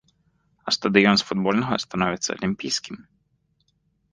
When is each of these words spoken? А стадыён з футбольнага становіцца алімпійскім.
А 0.69 0.73
стадыён 0.77 1.15
з 1.21 1.27
футбольнага 1.27 1.75
становіцца 1.85 2.29
алімпійскім. 2.39 2.95